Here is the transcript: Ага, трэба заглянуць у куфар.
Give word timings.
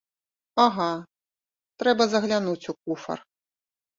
Ага, 0.63 0.87
трэба 1.83 2.03
заглянуць 2.13 2.69
у 2.73 2.77
куфар. 2.87 3.17